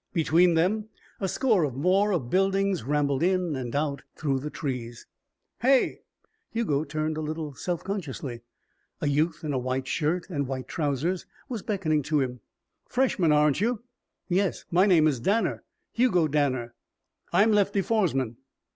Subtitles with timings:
[0.13, 5.05] Between them a score or more of buildings rambled in and out through the trees.
[5.59, 5.99] "Hey!"
[6.49, 8.41] Hugo turned a little self consciously.
[8.99, 12.39] A youth in a white shirt and white trousers was beckoning to him.
[12.87, 13.83] "Freshman, aren't you?"
[14.27, 14.65] "Yes.
[14.71, 15.61] My name's Danner.
[15.93, 16.73] Hugo Danner."
[17.31, 18.37] "I'm Lefty Foresman.